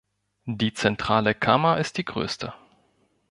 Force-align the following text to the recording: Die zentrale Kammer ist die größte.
Die 0.47 0.73
zentrale 0.73 1.35
Kammer 1.35 1.77
ist 1.77 1.95
die 1.99 2.05
größte. 2.05 2.55